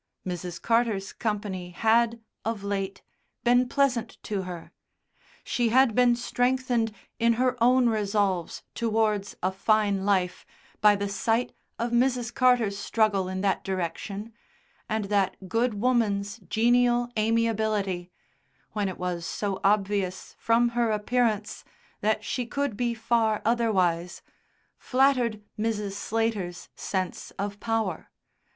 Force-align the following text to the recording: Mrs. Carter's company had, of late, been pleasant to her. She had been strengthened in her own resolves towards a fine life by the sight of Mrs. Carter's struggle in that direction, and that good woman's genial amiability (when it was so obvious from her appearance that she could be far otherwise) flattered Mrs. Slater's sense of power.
Mrs. 0.25 0.59
Carter's 0.59 1.13
company 1.13 1.69
had, 1.69 2.21
of 2.43 2.63
late, 2.63 3.03
been 3.43 3.69
pleasant 3.69 4.17
to 4.23 4.41
her. 4.41 4.71
She 5.43 5.69
had 5.69 5.93
been 5.93 6.15
strengthened 6.15 6.91
in 7.19 7.33
her 7.33 7.55
own 7.63 7.87
resolves 7.87 8.63
towards 8.73 9.35
a 9.43 9.51
fine 9.51 10.03
life 10.03 10.43
by 10.81 10.95
the 10.95 11.07
sight 11.07 11.53
of 11.77 11.91
Mrs. 11.91 12.33
Carter's 12.33 12.79
struggle 12.79 13.27
in 13.29 13.41
that 13.41 13.63
direction, 13.63 14.33
and 14.89 15.05
that 15.05 15.47
good 15.47 15.75
woman's 15.75 16.39
genial 16.39 17.09
amiability 17.15 18.09
(when 18.71 18.89
it 18.89 18.97
was 18.97 19.23
so 19.23 19.59
obvious 19.63 20.35
from 20.39 20.69
her 20.69 20.89
appearance 20.89 21.63
that 21.99 22.23
she 22.23 22.47
could 22.47 22.75
be 22.75 22.95
far 22.95 23.39
otherwise) 23.45 24.23
flattered 24.79 25.43
Mrs. 25.59 25.91
Slater's 25.91 26.69
sense 26.75 27.29
of 27.37 27.59
power. 27.59 28.09